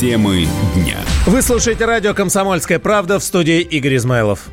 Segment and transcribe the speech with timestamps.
[0.00, 0.96] Темы дня.
[1.26, 4.46] Вы слушаете радио «Комсомольская правда» в студии Игорь Измайлов.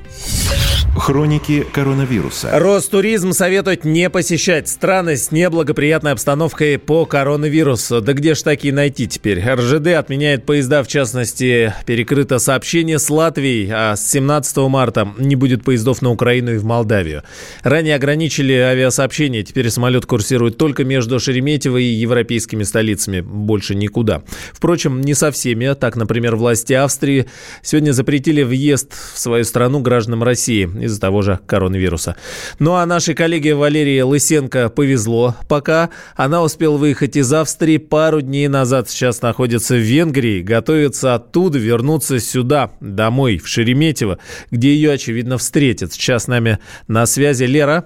[0.98, 2.50] Хроники коронавируса.
[2.54, 8.02] Ростуризм советует не посещать страны с неблагоприятной обстановкой по коронавирусу.
[8.02, 9.40] Да где ж такие найти теперь?
[9.40, 15.64] РЖД отменяет поезда, в частности, перекрыто сообщение с Латвией, а с 17 марта не будет
[15.64, 17.22] поездов на Украину и в Молдавию.
[17.62, 24.24] Ранее ограничили авиасообщение, теперь самолет курсирует только между Шереметьево и европейскими столицами, больше никуда.
[24.52, 25.74] Впрочем, не со всеми.
[25.76, 27.28] Так, например, власти Австрии
[27.62, 32.16] сегодня запретили въезд в свою страну гражданам России из-за того же коронавируса.
[32.60, 35.90] Ну а нашей коллеге Валерии Лысенко повезло пока.
[36.16, 38.90] Она успела выехать из Австрии пару дней назад.
[38.90, 40.42] Сейчас находится в Венгрии.
[40.42, 44.20] Готовится оттуда вернуться сюда, домой, в Шереметьево,
[44.52, 45.94] где ее, очевидно, встретят.
[45.94, 47.86] Сейчас с нами на связи Лера.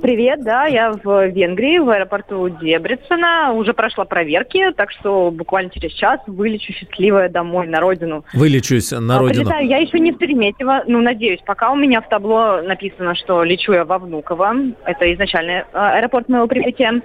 [0.00, 3.52] Привет, да, я в Венгрии, в аэропорту Дебрицена.
[3.52, 8.24] Уже прошла проверки, так что буквально через час вылечу счастливая домой, на родину.
[8.34, 9.44] Вылечусь на А, родину.
[9.44, 11.40] Прилетаю, я еще не в Шереметьево, ну, надеюсь.
[11.46, 14.54] Пока у меня в табло написано, что лечу я во Внуково.
[14.84, 17.00] Это изначальный а, аэропорт моего прибытия.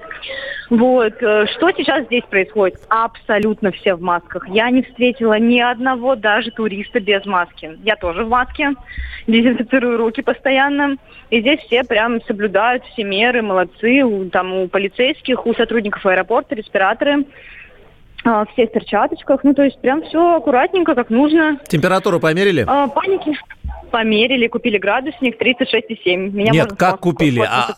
[0.70, 1.14] Вот.
[1.22, 2.80] э, Что сейчас здесь происходит?
[2.90, 4.48] Абсолютно все в масках.
[4.50, 7.78] Я не встретила ни одного даже туриста без маски.
[7.84, 8.72] Я тоже в маске.
[9.28, 10.98] Дезинфицирую руки постоянно.
[11.30, 12.57] И здесь все прям соблюдают
[12.94, 14.04] все меры, молодцы.
[14.04, 17.26] У, там у полицейских, у сотрудников аэропорта, респираторы.
[18.24, 19.44] А, Все в перчаточках.
[19.44, 21.60] Ну, то есть прям все аккуратненько, как нужно.
[21.68, 22.66] Температуру померили?
[22.68, 23.38] А, паники
[23.92, 26.32] померили, купили градусник 36,7.
[26.32, 27.40] Меня Нет, как купили?
[27.40, 27.74] А-.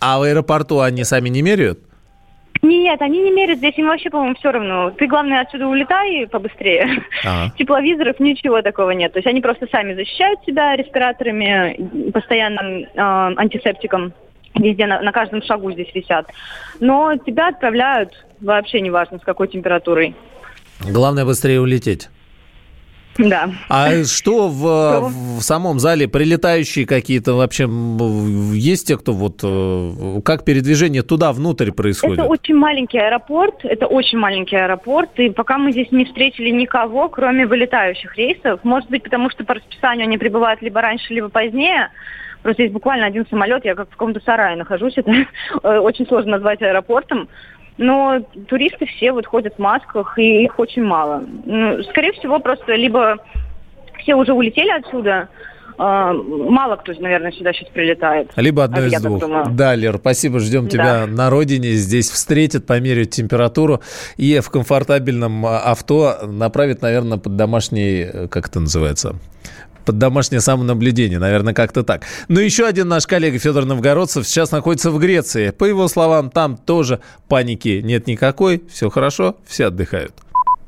[0.00, 1.80] А в аэропорту они сами не меряют?
[2.64, 4.90] Нет, они не мерят здесь, им вообще, по-моему, все равно.
[4.90, 7.04] Ты, главное, отсюда улетай побыстрее.
[7.22, 7.52] Ага.
[7.58, 9.12] Тепловизоров ничего такого нет.
[9.12, 14.14] То есть они просто сами защищают себя респираторами, постоянным э, антисептиком.
[14.54, 16.26] Везде, на, на каждом шагу здесь висят.
[16.80, 20.14] Но тебя отправляют вообще неважно, с какой температурой.
[20.80, 22.08] Главное быстрее улететь.
[23.18, 23.50] Да.
[23.68, 26.08] А что в, в самом зале?
[26.08, 27.68] Прилетающие какие-то вообще
[28.54, 29.40] есть те, кто вот...
[29.42, 32.18] э, Как передвижение туда, внутрь происходит?
[32.18, 37.08] Это очень маленький аэропорт, это очень маленький аэропорт, и пока мы здесь не встретили никого,
[37.08, 41.90] кроме вылетающих рейсов, может быть, потому что по расписанию они прибывают либо раньше, либо позднее,
[42.42, 45.12] просто здесь буквально один самолет, я как в каком-то сарае нахожусь, это
[45.62, 47.28] очень сложно назвать аэропортом,
[47.76, 51.24] но туристы все вот ходят в масках, и их очень мало.
[51.44, 53.16] Ну, Скорее всего, просто либо
[53.98, 55.28] все уже улетели отсюда,
[55.76, 58.30] э, мало кто, наверное, сюда сейчас прилетает.
[58.36, 59.24] Либо одно из двух.
[59.50, 60.38] Да, Лер, спасибо.
[60.38, 60.70] Ждем Да.
[60.70, 61.70] тебя на родине.
[61.70, 63.80] Здесь встретят, померяют температуру
[64.16, 69.16] и в комфортабельном а, авто направят, наверное, под домашний, э, как это называется,
[69.84, 72.02] под домашнее самонаблюдение, наверное, как-то так.
[72.28, 75.50] Но еще один наш коллега Федор Новгородцев сейчас находится в Греции.
[75.50, 80.23] По его словам, там тоже паники нет никакой, все хорошо, все отдыхают.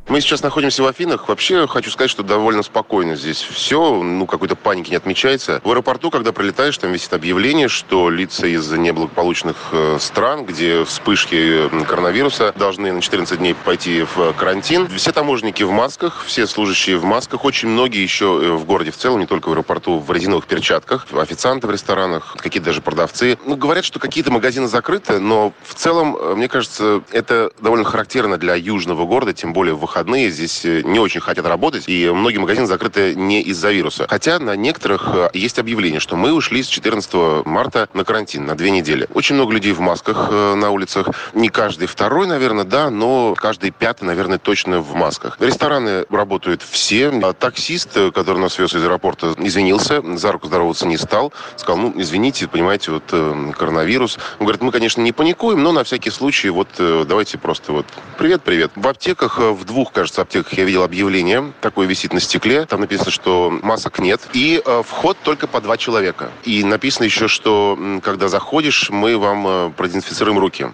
[0.09, 1.29] Мы сейчас находимся в Афинах.
[1.29, 4.01] Вообще, хочу сказать, что довольно спокойно здесь все.
[4.05, 5.61] Ну, какой-то паники не отмечается.
[5.65, 11.69] В аэропорту, когда прилетаешь, там висит объявление, что лица из неблагополучных э, стран, где вспышки
[11.89, 14.87] коронавируса, должны на 14 дней пойти в карантин.
[14.97, 17.45] Все таможенники в масках, все служащие в масках.
[17.45, 21.09] Очень многие еще э, в городе в целом, не только в аэропорту, в резиновых перчатках.
[21.13, 23.39] Официанты в ресторанах, какие-то даже продавцы.
[23.45, 28.39] Ну, говорят, что какие-то магазины закрыты, но в целом, э, мне кажется, это довольно характерно
[28.39, 30.31] для южного города, тем более в выходные.
[30.31, 34.07] Здесь э, не очень хотят работать, и многие магазины закрыты не из-за вируса.
[34.09, 38.55] Хотя на некоторых э, есть объявление, что мы ушли с 14 марта на карантин на
[38.55, 39.09] две недели.
[39.15, 41.09] Очень много людей в масках э, на улицах.
[41.33, 45.39] Не каждый второй, наверное, да, но каждый пятый, наверное, точно в масках.
[45.41, 47.09] Рестораны работают все.
[47.23, 51.33] А Таксист, который нас вез из аэропорта, извинился, за руку здороваться не стал.
[51.57, 53.05] Сказал, ну, извините, понимаете, вот
[53.57, 54.19] коронавирус.
[54.39, 57.87] Он говорит, мы, конечно, не паникуем, но на всякий случай вот давайте просто вот
[58.19, 58.73] привет-привет.
[58.77, 63.11] В аптеках, в двух, кажется, аптеках я видел объявление, такое висит на стекле, там написано,
[63.11, 66.31] что масок нет, и э, вход только по два человека.
[66.45, 70.67] И написано еще, что когда заходишь, мы вам э, продезинфицируем руки.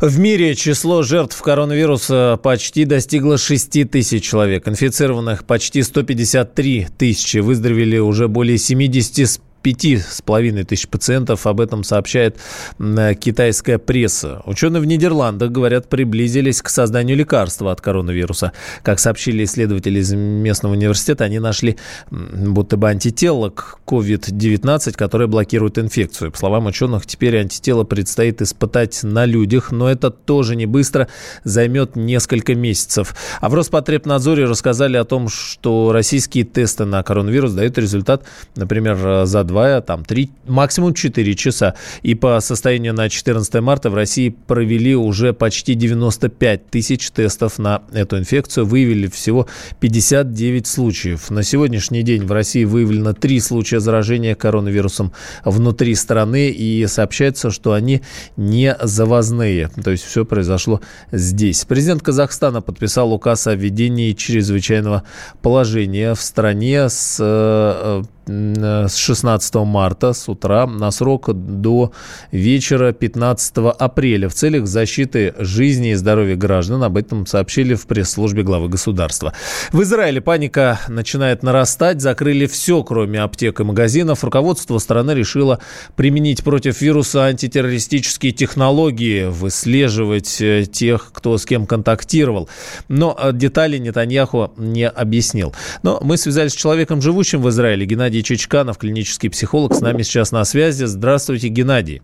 [0.00, 4.66] В мире число жертв коронавируса почти достигло 6 тысяч человек.
[4.66, 7.38] Инфицированных почти 153 тысячи.
[7.38, 11.46] Выздоровели уже более 70 с пяти с половиной тысяч пациентов.
[11.46, 12.36] Об этом сообщает
[12.80, 14.42] м, китайская пресса.
[14.44, 18.52] Ученые в Нидерландах, говорят, приблизились к созданию лекарства от коронавируса.
[18.82, 21.76] Как сообщили исследователи из местного университета, они нашли
[22.10, 26.32] будто бы антитело к COVID-19, которое блокирует инфекцию.
[26.32, 31.06] По словам ученых, теперь антитело предстоит испытать на людях, но это тоже не быстро,
[31.44, 33.14] займет несколько месяцев.
[33.40, 38.24] А в Роспотребнадзоре рассказали о том, что российские тесты на коронавирус дают результат,
[38.56, 41.74] например, за 2, там 3, максимум 4 часа.
[42.02, 47.82] И по состоянию на 14 марта в России провели уже почти 95 тысяч тестов на
[47.92, 48.66] эту инфекцию.
[48.66, 49.46] Выявили всего
[49.80, 51.30] 59 случаев.
[51.30, 55.12] На сегодняшний день в России выявлено 3 случая заражения коронавирусом
[55.44, 56.48] внутри страны.
[56.48, 58.00] И сообщается, что они
[58.36, 59.68] не завозные.
[59.84, 60.80] То есть все произошло
[61.12, 61.64] здесь.
[61.66, 65.02] Президент Казахстана подписал указ о введении чрезвычайного
[65.42, 71.92] положения в стране с э, Э, с 16 марта с утра на срок до
[72.30, 76.82] вечера 15 апреля в целях защиты жизни и здоровья граждан.
[76.84, 79.32] Об этом сообщили в пресс-службе главы государства.
[79.72, 82.00] В Израиле паника начинает нарастать.
[82.00, 84.22] Закрыли все, кроме аптек и магазинов.
[84.22, 85.58] Руководство страны решило
[85.96, 92.48] применить против вируса антитеррористические технологии, выслеживать э, тех, кто с кем контактировал.
[92.88, 95.54] Но э, детали Нетаньяху не объяснил.
[95.82, 100.02] Но мы связались с человеком, живущим в Израиле, Геннадий Геннадий Чичканов, клинический психолог, с нами
[100.02, 100.84] сейчас на связи.
[100.84, 102.02] Здравствуйте, Геннадий.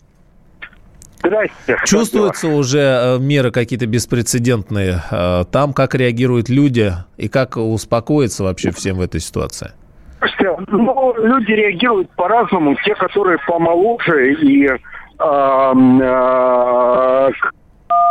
[1.19, 1.77] Здрасте.
[1.85, 8.71] Чувствуются уже э, меры какие-то беспрецедентные э, там, как реагируют люди и как успокоиться вообще
[8.71, 9.73] всем в этой ситуации?
[10.19, 12.75] Слушайте, ну, люди реагируют по-разному.
[12.87, 14.79] Те, которые помоложе и э,
[15.19, 15.71] э,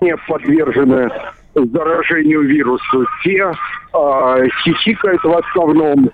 [0.01, 1.09] не подвержены
[1.55, 6.11] заражению вирусу, те э, хихикают в основном,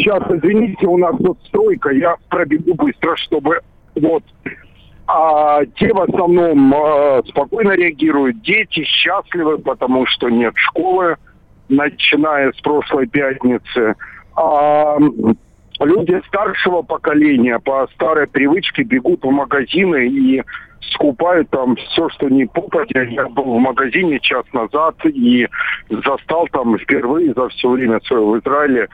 [0.00, 3.60] Сейчас, извините, у нас тут стройка, я пробегу быстро, чтобы
[3.94, 4.22] вот
[5.06, 8.42] а те в основном э, спокойно реагируют.
[8.42, 11.16] Дети счастливы, потому что нет школы,
[11.68, 13.96] начиная с прошлой пятницы.
[14.36, 14.96] А
[15.80, 20.42] люди старшего поколения по старой привычке бегут в магазины и
[20.92, 23.02] скупают там все, что не попадя.
[23.02, 25.48] Я был в магазине час назад и
[25.88, 28.88] застал там впервые за все время своего в Израиле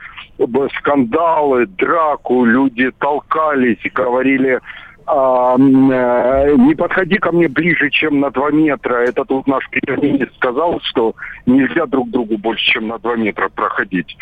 [0.79, 4.59] скандалы, драку, люди толкались, говорили,
[5.07, 8.95] э, не подходи ко мне ближе, чем на два метра.
[8.95, 11.15] Это тут наш премьер сказал, что
[11.45, 14.17] нельзя друг другу больше, чем на два метра проходить.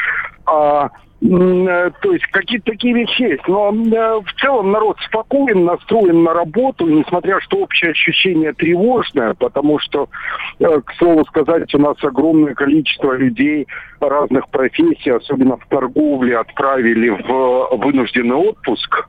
[0.46, 0.90] А,
[1.22, 3.48] Э, то есть какие-то такие вещи есть.
[3.48, 9.80] Но э, в целом народ спокоен, настроен на работу, несмотря что общее ощущение тревожное, потому
[9.80, 10.10] что,
[10.60, 13.68] к слову сказать, у нас огромное количество людей
[14.00, 19.08] разных профессий, особенно в торговле, отправили в вынужденный отпуск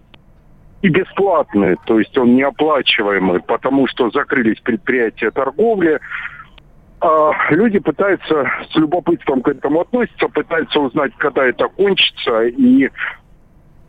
[0.86, 5.98] и бесплатный, то есть он неоплачиваемый, потому что закрылись предприятия торговли,
[7.00, 12.88] а, люди пытаются с любопытством к этому относиться, пытаются узнать, когда это кончится, и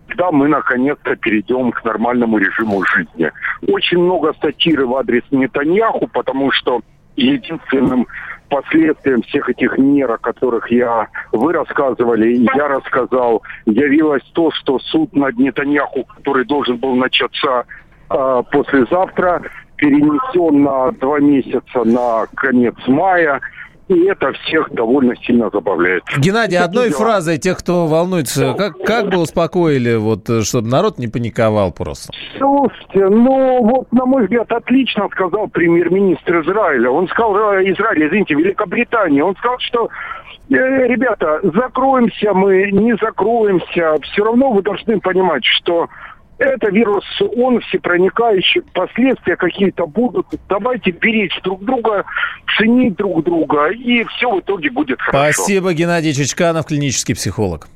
[0.07, 3.31] когда мы наконец-то перейдем к нормальному режиму жизни.
[3.67, 6.81] Очень много сатиры в адрес Нетаньяху, потому что
[7.15, 8.07] единственным
[8.49, 15.15] последствием всех этих мер, о которых я, вы рассказывали, я рассказал, явилось то, что суд
[15.15, 17.65] над Нетаньяху, который должен был начаться
[18.09, 19.41] э, послезавтра,
[19.77, 23.39] перенесен на два месяца на конец мая.
[23.87, 26.03] И это всех довольно сильно забавляет.
[26.17, 26.99] Геннадий, одной дела.
[26.99, 32.11] фразой тех, кто волнуется, как, как бы успокоили, вот, чтобы народ не паниковал просто?
[32.37, 36.89] Слушайте, ну вот, на мой взгляд, отлично сказал премьер-министр Израиля.
[36.91, 39.89] Он сказал, э, Израиль, извините, Великобритания, он сказал, что
[40.49, 40.53] э,
[40.87, 45.87] ребята, закроемся мы, не закроемся, все равно вы должны понимать, что
[46.37, 47.05] это вирус,
[47.37, 50.27] он всепроникающий, последствия какие-то будут.
[50.49, 52.05] Давайте беречь друг друга,
[52.57, 55.33] ценить друг друга, и все в итоге будет хорошо.
[55.33, 57.67] Спасибо, Геннадий Чичканов, клинический психолог.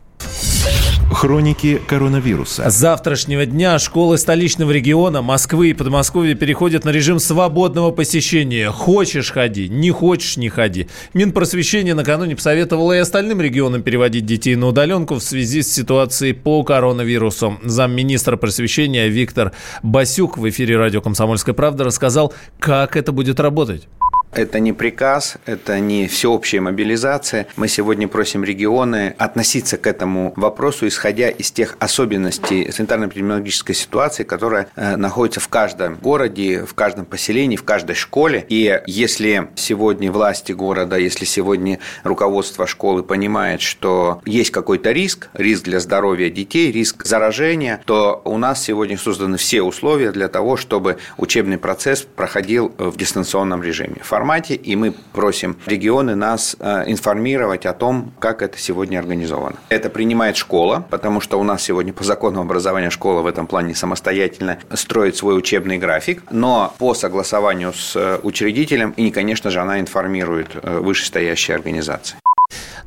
[1.11, 2.69] Хроники коронавируса.
[2.71, 8.71] С завтрашнего дня школы столичного региона Москвы и Подмосковья переходят на режим свободного посещения.
[8.71, 10.87] Хочешь– ходи, не хочешь– не ходи.
[11.13, 16.63] Минпросвещение накануне посоветовало и остальным регионам переводить детей на удаленку в связи с ситуацией по
[16.63, 17.59] коронавирусу.
[17.63, 19.51] Замминистра просвещения Виктор
[19.83, 23.87] Басюк в эфире радио «Комсомольская правда» рассказал, как это будет работать.
[24.33, 27.47] Это не приказ, это не всеобщая мобилизация.
[27.57, 34.67] Мы сегодня просим регионы относиться к этому вопросу, исходя из тех особенностей санитарно-эпидемиологической ситуации, которая
[34.77, 38.45] э, находится в каждом городе, в каждом поселении, в каждой школе.
[38.47, 45.65] И если сегодня власти города, если сегодня руководство школы понимает, что есть какой-то риск, риск
[45.65, 50.99] для здоровья детей, риск заражения, то у нас сегодня созданы все условия для того, чтобы
[51.17, 57.73] учебный процесс проходил в дистанционном режиме формате, и мы просим регионы нас э, информировать о
[57.73, 59.55] том, как это сегодня организовано.
[59.69, 63.73] Это принимает школа, потому что у нас сегодня по закону образования школа в этом плане
[63.73, 69.79] самостоятельно строит свой учебный график, но по согласованию с э, учредителем, и, конечно же, она
[69.79, 72.17] информирует э, вышестоящие организации.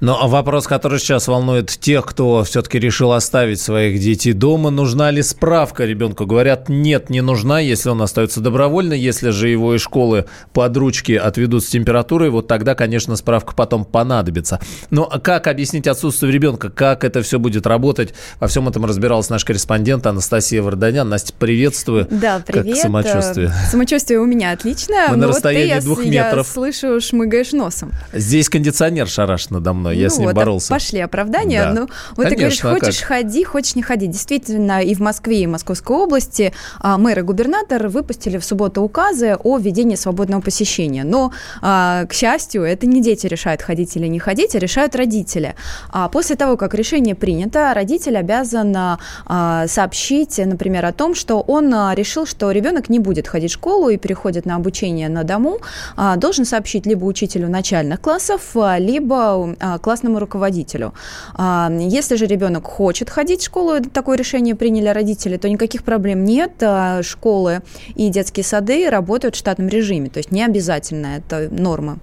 [0.01, 5.23] Но вопрос, который сейчас волнует тех, кто все-таки решил оставить своих детей дома, нужна ли
[5.23, 6.27] справка ребенку?
[6.27, 8.93] Говорят, нет, не нужна, если он остается добровольно.
[8.93, 13.85] Если же его из школы под ручки отведут с температурой, вот тогда, конечно, справка потом
[13.85, 14.61] понадобится.
[14.91, 16.71] Но как объяснить отсутствие ребенка?
[16.71, 18.15] Как это все будет работать?
[18.41, 21.09] Во всем этом разбиралась наш корреспондент Анастасия Варданян.
[21.09, 22.07] Настя, приветствую.
[22.11, 22.75] Да, привет.
[22.75, 23.53] Как самочувствие?
[23.71, 25.09] Самочувствие у меня отличное.
[25.09, 26.47] Мы на расстоянии вот двух метров.
[26.47, 27.93] Я слышу, шмыгаешь носом.
[28.13, 30.73] Здесь кондиционер шараш надо мной, я ну, с ним вот, боролся.
[30.73, 31.65] Пошли оправдания.
[31.65, 31.73] Да.
[31.73, 31.81] Ну,
[32.17, 34.07] вот Конечно, ты говоришь, а хочешь ходи, хочешь не ходи.
[34.07, 38.83] Действительно, и в Москве, и в Московской области а, мэр и губернатор выпустили в субботу
[38.83, 41.05] указы о введении свободного посещения.
[41.05, 45.55] Но, а, к счастью, это не дети решают, ходить или не ходить, а решают родители.
[45.91, 51.73] А после того, как решение принято, родитель обязан а, сообщить, например, о том, что он
[51.75, 55.61] а, решил, что ребенок не будет ходить в школу и переходит на обучение на дому,
[55.97, 60.95] а, должен сообщить либо учителю начальных классов, а, либо а, классному руководителю.
[61.35, 66.25] А, если же ребенок хочет ходить в школу, такое решение приняли родители, то никаких проблем
[66.25, 66.53] нет.
[66.63, 67.63] А, школы
[67.95, 71.99] и детские сады работают в штатном режиме, то есть не обязательно это норма.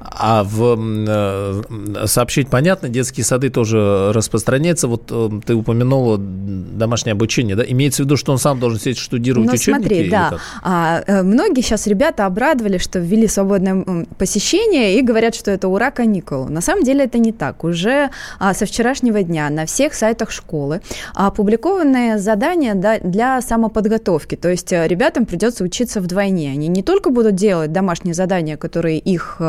[0.00, 4.88] А в э, сообщить понятно, детские сады тоже распространяются.
[4.88, 7.64] Вот э, ты упомянула домашнее обучение, да?
[7.66, 9.88] Имеется в виду, что он сам должен сидеть штудировать Но учебники?
[9.88, 10.38] смотри, да.
[10.62, 15.90] А, э, многие сейчас ребята обрадовали, что ввели свободное посещение и говорят, что это ура
[15.90, 16.46] каникул.
[16.48, 17.64] На самом деле это не так.
[17.64, 20.82] Уже а, со вчерашнего дня на всех сайтах школы
[21.14, 24.36] опубликованы задания да, для самоподготовки.
[24.36, 26.50] То есть ребятам придется учиться вдвойне.
[26.50, 29.40] Они не только будут делать домашние задания, которые их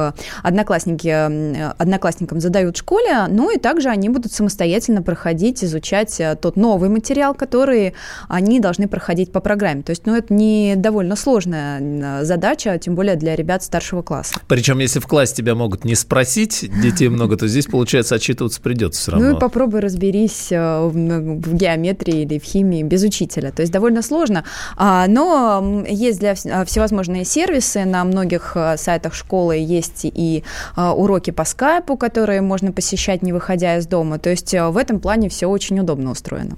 [0.41, 6.55] одноклассники одноклассникам задают в школе, ну и также они будут самостоятельно проходить, изучать э, тот
[6.55, 7.93] новый материал, который
[8.27, 9.83] они должны проходить по программе.
[9.83, 14.35] То есть, ну, это не довольно сложная задача, тем более для ребят старшего класса.
[14.47, 19.01] Причем, если в классе тебя могут не спросить, детей много, то здесь, получается, отчитываться придется
[19.01, 19.29] все равно.
[19.29, 23.51] Ну и попробуй разберись э, в геометрии или в химии без учителя.
[23.51, 24.43] То есть довольно сложно.
[24.77, 30.43] А, но есть для всевозможные сервисы на многих э, сайтах школы, есть есть и
[30.75, 34.19] а, уроки по скайпу, которые можно посещать, не выходя из дома.
[34.19, 36.57] То есть а, в этом плане все очень удобно устроено.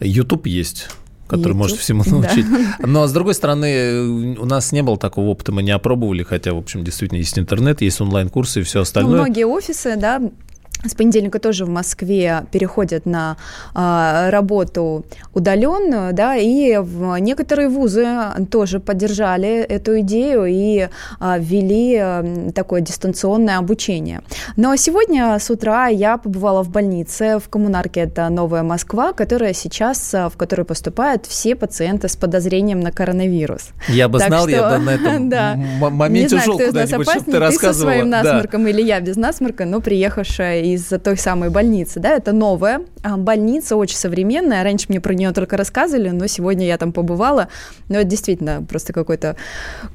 [0.00, 0.88] YouTube есть
[1.28, 2.46] который YouTube, может всему научить.
[2.48, 2.86] Да.
[2.86, 6.58] Но, с другой стороны, у нас не было такого опыта, мы не опробовали, хотя, в
[6.58, 9.16] общем, действительно есть интернет, есть онлайн-курсы и все ну, остальное.
[9.16, 10.22] Ну, многие офисы, да,
[10.88, 13.36] с понедельника тоже в Москве переходят на
[13.74, 18.06] а, работу удаленную, да, и в некоторые вузы
[18.50, 20.88] тоже поддержали эту идею и
[21.20, 24.20] а, ввели такое дистанционное обучение.
[24.56, 30.14] Но сегодня с утра я побывала в больнице в коммунарке, это Новая Москва, которая сейчас,
[30.14, 33.70] а, в которую поступают все пациенты с подозрением на коронавирус.
[33.88, 35.56] Я бы так знал, что, я бы на этом да.
[35.56, 37.72] моменте ушел куда-нибудь, чтобы ты рассказывала.
[37.72, 38.70] Ты со своим насморком да.
[38.70, 43.76] или я без насморка, но приехавшая из той самой больницы, да, это новая а, больница,
[43.76, 47.48] очень современная, раньше мне про нее только рассказывали, но сегодня я там побывала,
[47.88, 49.36] но это действительно просто какой-то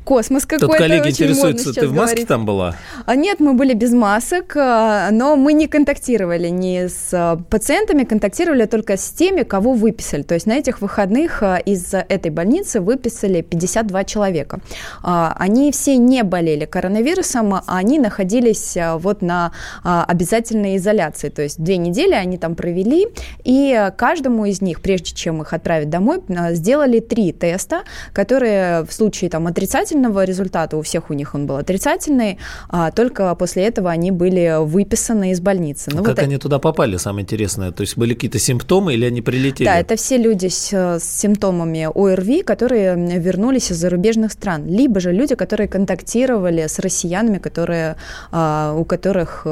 [0.06, 0.68] космос какой-то.
[0.68, 2.28] Тут коллеги интересуются, ты в маске говорить.
[2.28, 2.76] там была?
[3.06, 8.66] А, нет, мы были без масок, а, но мы не контактировали ни с пациентами, контактировали
[8.66, 14.04] только с теми, кого выписали, то есть на этих выходных из этой больницы выписали 52
[14.06, 14.62] человека.
[15.04, 19.52] Они все не болели коронавирусом, они находились вот на
[19.84, 21.30] обязательной полной изоляции.
[21.30, 23.08] То есть две недели они там провели,
[23.44, 28.94] и каждому из них, прежде чем их отправить домой, а, сделали три теста, которые в
[28.94, 32.38] случае там, отрицательного результата, у всех у них он был отрицательный,
[32.70, 35.92] а только после этого они были выписаны из больницы.
[35.92, 36.44] Ну, как вот они это...
[36.44, 37.72] туда попали, самое интересное?
[37.72, 39.68] То есть были какие-то симптомы или они прилетели?
[39.68, 45.12] Да, это все люди с, с симптомами ОРВИ, которые вернулись из зарубежных стран, либо же
[45.12, 47.96] люди, которые контактировали с россиянами, которые,
[48.32, 49.48] а, у которых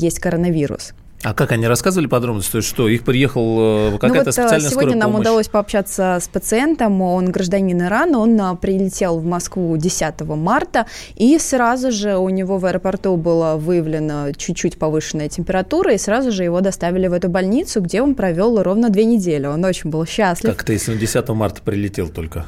[0.00, 0.94] есть коронавирус коронавирус.
[1.22, 2.52] А как они рассказывали подробности?
[2.52, 5.20] То есть что, их приехал какая-то ну вот специальная Сегодня нам помощь?
[5.22, 10.84] удалось пообщаться с пациентом, он гражданин Ирана, он а, прилетел в Москву 10 марта,
[11.16, 16.44] и сразу же у него в аэропорту была выявлена чуть-чуть повышенная температура, и сразу же
[16.44, 19.46] его доставили в эту больницу, где он провел ровно две недели.
[19.46, 20.50] Он очень был счастлив.
[20.50, 22.44] Как ты, если он 10 марта прилетел только?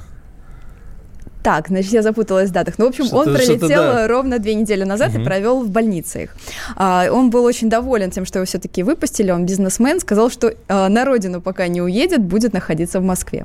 [1.47, 2.75] Так, значит, я запуталась в датах.
[2.79, 4.09] Ну, в общем, он прилетел да.
[4.09, 5.21] ровно две недели назад угу.
[5.21, 6.37] и провел в больнице их.
[6.75, 9.31] А, он был очень доволен тем, что его все-таки выпустили.
[9.31, 13.45] Он бизнесмен, сказал, что а, на родину пока не уедет, будет находиться в Москве.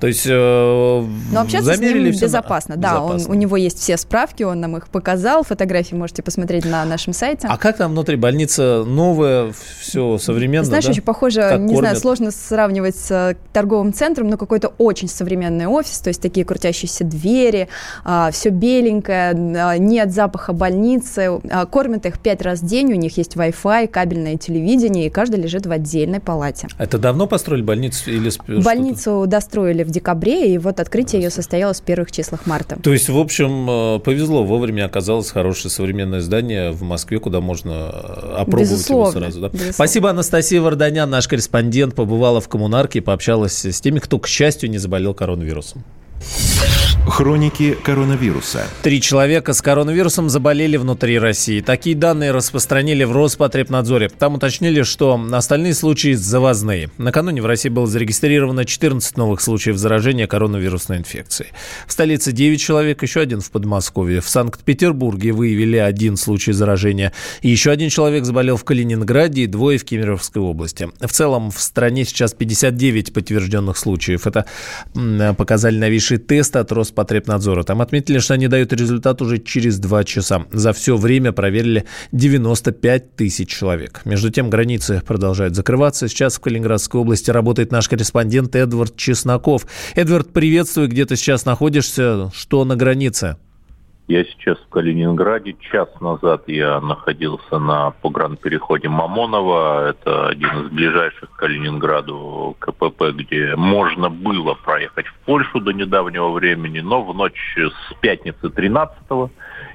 [0.00, 0.30] То есть э,
[1.32, 2.76] Но общаться с ним безопасно.
[2.76, 2.80] На...
[2.80, 3.30] Да, безопасно.
[3.30, 5.42] Он, у него есть все справки, он нам их показал.
[5.42, 7.48] Фотографии можете посмотреть на нашем сайте.
[7.50, 10.64] А как там внутри больница новая, все современно?
[10.64, 10.90] Знаешь, да?
[10.90, 11.80] очень похоже, как не кормят?
[11.80, 16.44] знаю, сложно сравнивать с э, торговым центром, но какой-то очень современный офис, то есть такие
[16.46, 17.68] крутящиеся двери,
[18.04, 21.40] а, все беленькое, а, нет запаха больницы.
[21.50, 25.40] А, кормят их пять раз в день, у них есть Wi-Fi, кабельное телевидение, и каждый
[25.40, 26.68] лежит в отдельной палате.
[26.78, 28.30] Это давно построили больницу или
[28.62, 32.78] Больницу достроили в декабре, и вот открытие ее состоялось в первых числах марта.
[32.82, 37.70] То есть, в общем, э, повезло, вовремя оказалось хорошее современное здание в Москве, куда можно
[37.72, 39.18] э, опробовать Безусловно.
[39.18, 39.40] его сразу.
[39.40, 39.72] Да?
[39.72, 44.70] Спасибо, Анастасия Варданян, наш корреспондент, побывала в коммунарке и пообщалась с теми, кто, к счастью,
[44.70, 45.84] не заболел коронавирусом.
[47.08, 48.66] Хроники коронавируса.
[48.82, 51.60] Три человека с коронавирусом заболели внутри России.
[51.60, 54.10] Такие данные распространили в Роспотребнадзоре.
[54.10, 56.90] Там уточнили, что остальные случаи завозные.
[56.98, 61.50] Накануне в России было зарегистрировано 14 новых случаев заражения коронавирусной инфекцией.
[61.86, 64.20] В столице 9 человек, еще один в Подмосковье.
[64.20, 67.12] В Санкт-Петербурге выявили один случай заражения.
[67.40, 70.90] И еще один человек заболел в Калининграде и двое в Кемеровской области.
[71.00, 74.26] В целом в стране сейчас 59 подтвержденных случаев.
[74.26, 74.44] Это
[75.36, 77.62] показали новейший тест от Роспотребнадзора Роспотребнадзора.
[77.62, 80.44] Там отметили, что они дают результат уже через два часа.
[80.50, 84.02] За все время проверили 95 тысяч человек.
[84.04, 86.08] Между тем, границы продолжают закрываться.
[86.08, 89.66] Сейчас в Калининградской области работает наш корреспондент Эдвард Чесноков.
[89.94, 90.88] Эдвард, приветствую.
[90.88, 92.30] Где ты сейчас находишься?
[92.34, 93.36] Что на границе?
[94.08, 95.54] Я сейчас в Калининграде.
[95.70, 99.90] Час назад я находился на погранпереходе Мамонова.
[99.90, 106.30] Это один из ближайших к Калининграду КПП, где можно было проехать в Польшу до недавнего
[106.30, 108.96] времени, но в ночь с пятницы 13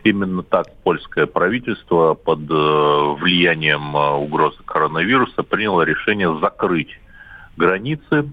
[0.04, 7.00] именно так польское правительство под э, влиянием э, угрозы коронавируса приняло решение закрыть
[7.56, 8.32] границы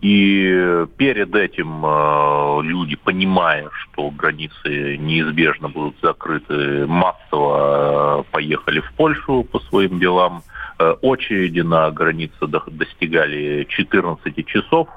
[0.00, 8.90] и перед этим э, люди, понимая, что границы неизбежно будут закрыты, массово э, поехали в
[8.94, 10.42] Польшу по своим делам.
[10.78, 14.88] Э, очереди на границе до, достигали 14 часов.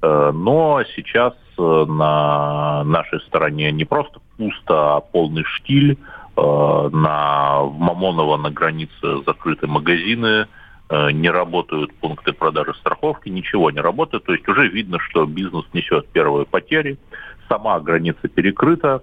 [0.00, 5.98] Но сейчас на нашей стороне не просто пусто, а полный штиль.
[6.36, 10.46] На, в Мамоново на границе закрыты магазины,
[10.90, 14.24] не работают пункты продажи страховки, ничего не работает.
[14.24, 16.98] То есть уже видно, что бизнес несет первые потери.
[17.48, 19.02] Сама граница перекрыта,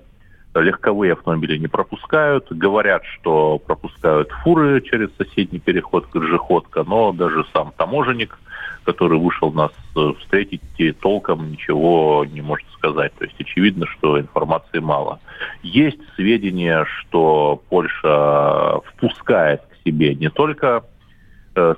[0.61, 2.47] легковые автомобили не пропускают.
[2.51, 8.37] Говорят, что пропускают фуры через соседний переход Крыжеходка, но даже сам таможенник,
[8.83, 10.61] который вышел нас э, встретить,
[11.01, 13.13] толком ничего не может сказать.
[13.17, 15.19] То есть очевидно, что информации мало.
[15.63, 20.94] Есть сведения, что Польша впускает к себе не только Э,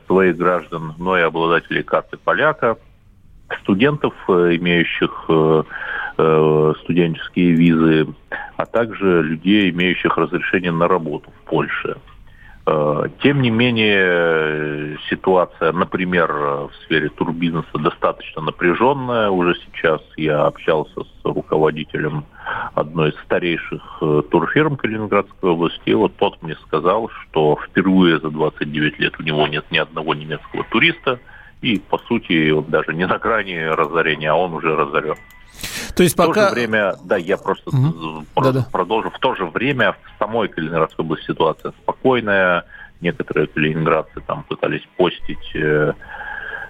[0.07, 2.77] своих граждан, но и обладателей карты поляка,
[3.61, 5.63] студентов, э, имеющих э,
[6.83, 8.07] студенческие визы,
[8.55, 11.97] а также людей, имеющих разрешение на работу в Польше.
[13.23, 19.29] Тем не менее, ситуация, например, в сфере турбизнеса достаточно напряженная.
[19.29, 22.25] Уже сейчас я общался с руководителем
[22.73, 25.81] одной из старейших э, турфирм Калининградской области.
[25.85, 30.13] И вот тот мне сказал, что впервые за 29 лет у него нет ни одного
[30.13, 31.19] немецкого туриста.
[31.61, 35.15] И, по сути, он даже не на грани разорения, а он уже разорен.
[35.97, 36.31] То есть пока...
[36.31, 38.23] В то же время, да, я просто угу.
[38.71, 39.09] продолжу.
[39.09, 42.65] В то же время в самой Калининградской области ситуация спокойная.
[43.01, 45.93] Некоторые калининградцы там пытались постить э,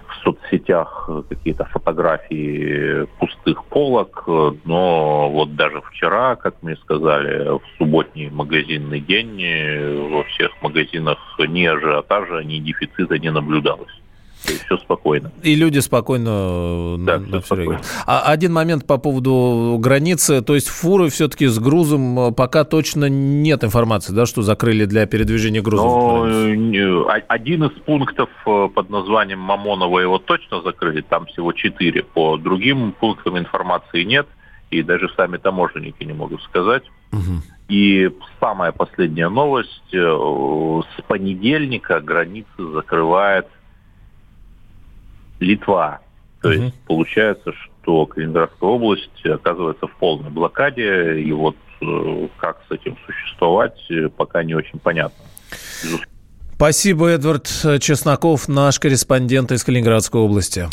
[0.06, 4.24] в соцсетях какие-то фотографии пустых полок,
[4.64, 11.64] но вот даже вчера, как мне сказали, в субботний магазинный день во всех магазинах ни
[11.64, 13.92] ажиотажа, ни дефицита не наблюдалось
[14.44, 15.32] все спокойно.
[15.42, 17.80] И люди спокойно да, на, на все спокойно.
[18.06, 23.08] А один момент по поводу границы, то есть фуры все-таки с грузом э, пока точно
[23.08, 25.86] нет информации, да, что закрыли для передвижения грузов?
[25.86, 32.02] Но, э, один из пунктов э, под названием Мамонова его точно закрыли, там всего четыре.
[32.02, 34.26] По другим пунктам информации нет,
[34.70, 36.84] и даже сами таможенники не могут сказать.
[37.12, 37.42] Угу.
[37.68, 39.82] И самая последняя новость.
[39.92, 43.46] С понедельника границы закрывает
[45.40, 46.00] Литва.
[46.42, 46.62] То угу.
[46.62, 52.96] есть получается, что Калининградская область оказывается в полной блокаде, и вот э, как с этим
[53.06, 55.24] существовать, э, пока не очень понятно.
[56.54, 57.46] Спасибо, Эдвард
[57.80, 60.68] Чесноков, наш корреспондент из Калининградской области.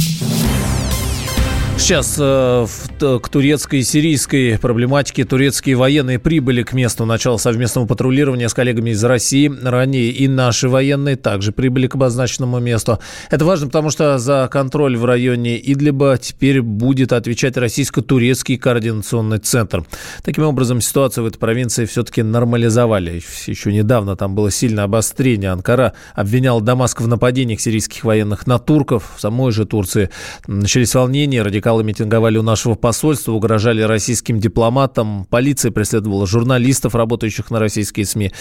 [1.77, 7.85] Сейчас э, в, к турецкой и сирийской проблематике турецкие военные прибыли к месту начала совместного
[7.85, 9.51] патрулирования с коллегами из России.
[9.61, 12.99] Ранее и наши военные также прибыли к обозначенному месту.
[13.29, 19.85] Это важно, потому что за контроль в районе Идлиба теперь будет отвечать российско-турецкий координационный центр.
[20.23, 23.21] Таким образом, ситуацию в этой провинции все-таки нормализовали.
[23.45, 25.51] Еще недавно там было сильное обострение.
[25.51, 29.13] Анкара обвиняла Дамаск в нападениях сирийских военных на турков.
[29.17, 30.09] В самой же Турции
[30.47, 35.25] начались волнения, радикалы радикалы митинговали у нашего посольства, угрожали российским дипломатам.
[35.29, 38.31] Полиция преследовала журналистов, работающих на российские СМИ.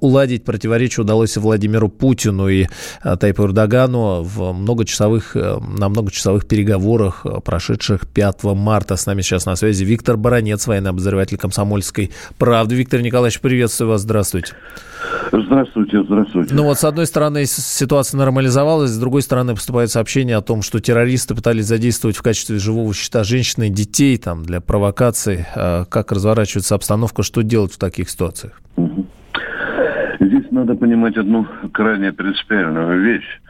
[0.00, 2.66] Уладить противоречие удалось Владимиру Путину и
[3.04, 8.96] э, Тайпу Эрдогану в многочасовых, э, на многочасовых переговорах, э, прошедших 5 марта.
[8.96, 12.74] С нами сейчас на связи Виктор Баранец, военный обозреватель комсомольской правды.
[12.74, 14.00] Виктор Николаевич, приветствую вас.
[14.00, 14.54] Здравствуйте.
[15.32, 16.54] Здравствуйте, здравствуйте.
[16.54, 20.80] Ну вот, с одной стороны, ситуация нормализовалась, с другой стороны, поступает сообщение о том, что
[20.80, 25.44] террористы пытались задействовать в качестве живого щита женщин и детей там, для провокаций.
[25.54, 28.60] А как разворачивается обстановка, что делать в таких ситуациях?
[30.20, 33.40] Здесь надо понимать одну крайне принципиальную вещь.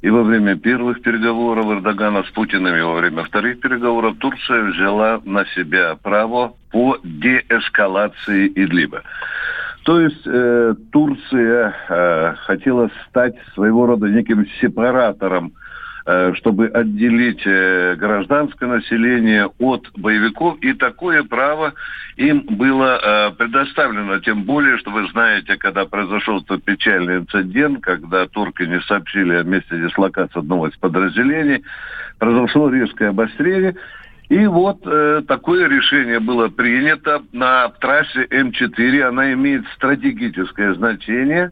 [0.00, 5.20] И во время первых переговоров Эрдогана с Путиным, и во время вторых переговоров Турция взяла
[5.24, 9.02] на себя право по деэскалации Идлиба.
[9.84, 15.52] То есть э, Турция э, хотела стать своего рода неким сепаратором,
[16.36, 21.74] чтобы отделить э, гражданское население от боевиков, и такое право
[22.16, 24.18] им было э, предоставлено.
[24.20, 29.42] Тем более, что вы знаете, когда произошел тот печальный инцидент, когда турки не сообщили о
[29.42, 31.62] месте дислокации одного из подразделений,
[32.18, 33.76] произошло резкое обострение,
[34.30, 39.02] и вот э, такое решение было принято на трассе М4.
[39.02, 41.50] Она имеет стратегическое значение.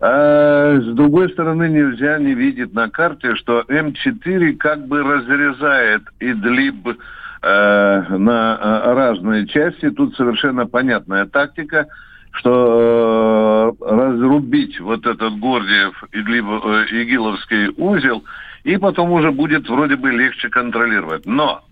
[0.00, 6.88] А, с другой стороны, нельзя не видеть на карте, что М4 как бы разрезает Идлиб
[6.88, 9.90] э, на э, разные части.
[9.90, 11.86] Тут совершенно понятная тактика,
[12.32, 18.22] что э, разрубить вот этот Гордиев Идлиб, э, Игиловский узел,
[18.64, 21.24] и потом уже будет вроде бы легче контролировать.
[21.24, 21.62] Но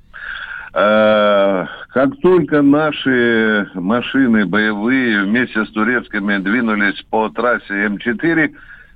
[0.74, 8.50] как только наши машины боевые вместе с турецкими двинулись по трассе М4,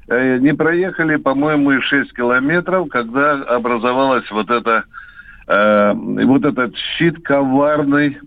[0.08, 4.84] э, не проехали, по-моему, и 6 километров, когда образовалась вот эта
[5.46, 8.18] э, вот этот щит коварный,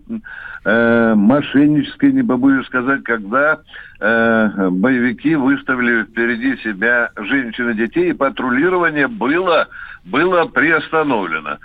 [0.64, 3.58] э, мошеннический, не побоюсь сказать, когда
[4.00, 9.68] э, боевики выставили впереди себя женщин и детей, и патрулирование было,
[10.04, 11.58] было приостановлено.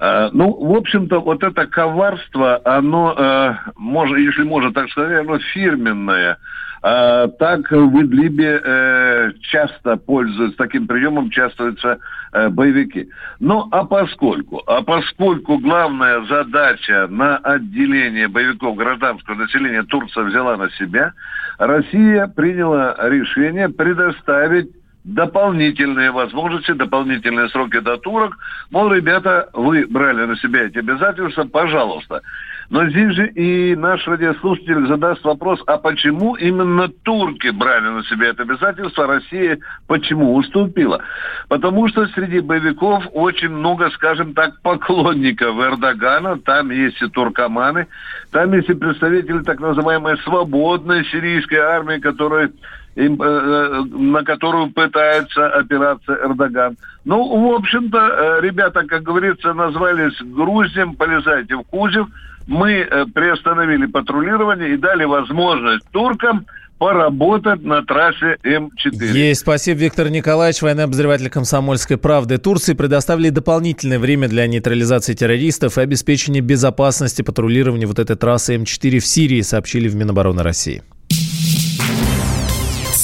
[0.00, 5.38] Э, ну, в общем-то, вот это коварство, оно, э, может, если можно так сказать, оно
[5.38, 6.38] фирменное.
[6.86, 11.98] А, так в Идлибе э, часто пользуются, таким приемом частуются
[12.34, 13.08] э, боевики.
[13.40, 20.68] Ну, а поскольку, а поскольку главная задача на отделение боевиков гражданского населения Турция взяла на
[20.72, 21.14] себя,
[21.56, 24.68] Россия приняла решение предоставить
[25.04, 28.36] дополнительные возможности, дополнительные сроки до турок.
[28.70, 32.22] Мол, ребята, вы брали на себя эти обязательства, пожалуйста.
[32.70, 38.28] Но здесь же и наш радиослушатель задаст вопрос, а почему именно турки брали на себя
[38.28, 41.02] это обязательство, а Россия почему уступила?
[41.48, 47.86] Потому что среди боевиков очень много, скажем так, поклонников Эрдогана, там есть и туркоманы,
[48.30, 52.50] там есть и представители так называемой свободной сирийской армии, которая
[52.96, 56.76] на которую пытается опираться Эрдоган.
[57.04, 62.06] Ну, в общем-то, э, ребята, как говорится, назвались Грузием, полезайте в Кузев.
[62.46, 66.46] Мы приостановили патрулирование и дали возможность туркам
[66.78, 69.06] поработать на трассе М4.
[69.12, 69.40] Есть.
[69.40, 72.38] Спасибо, Виктор Николаевич, военный обозреватель «Комсомольской правды».
[72.38, 78.98] Турции предоставили дополнительное время для нейтрализации террористов и обеспечения безопасности патрулирования вот этой трассы М4
[78.98, 80.82] в Сирии, сообщили в Минобороны России.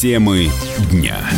[0.00, 0.50] Темы
[0.90, 1.28] дня.